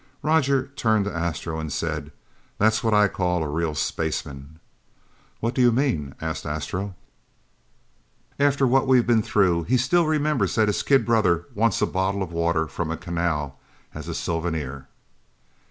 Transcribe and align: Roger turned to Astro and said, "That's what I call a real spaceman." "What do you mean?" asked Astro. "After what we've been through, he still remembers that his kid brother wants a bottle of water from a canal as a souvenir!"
Roger 0.23 0.69
turned 0.69 1.05
to 1.05 1.15
Astro 1.15 1.59
and 1.59 1.71
said, 1.71 2.11
"That's 2.57 2.83
what 2.83 2.91
I 2.91 3.07
call 3.07 3.43
a 3.43 3.47
real 3.47 3.75
spaceman." 3.75 4.57
"What 5.41 5.53
do 5.53 5.61
you 5.61 5.71
mean?" 5.71 6.15
asked 6.19 6.43
Astro. 6.43 6.95
"After 8.39 8.65
what 8.65 8.87
we've 8.87 9.05
been 9.05 9.21
through, 9.21 9.65
he 9.65 9.77
still 9.77 10.07
remembers 10.07 10.55
that 10.55 10.69
his 10.69 10.81
kid 10.81 11.05
brother 11.05 11.45
wants 11.53 11.83
a 11.83 11.85
bottle 11.85 12.23
of 12.23 12.31
water 12.31 12.65
from 12.67 12.89
a 12.89 12.97
canal 12.97 13.59
as 13.93 14.07
a 14.07 14.15
souvenir!" 14.15 14.87